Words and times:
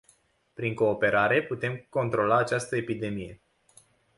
Prin 0.53 0.73
cooperare, 0.73 1.43
putem 1.43 1.85
controla 1.89 2.37
această 2.37 2.75
epidemie. 2.75 3.41